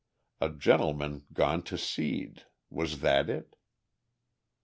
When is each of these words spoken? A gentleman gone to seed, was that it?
A 0.39 0.49
gentleman 0.49 1.27
gone 1.31 1.61
to 1.65 1.77
seed, 1.77 2.45
was 2.71 3.01
that 3.01 3.29
it? 3.29 3.55